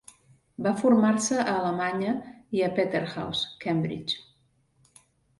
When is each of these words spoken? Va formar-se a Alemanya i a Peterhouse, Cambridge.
Va 0.67 0.71
formar-se 0.77 1.35
a 1.41 1.43
Alemanya 1.55 2.13
i 2.59 2.63
a 2.67 2.69
Peterhouse, 2.79 3.51
Cambridge. 3.65 5.03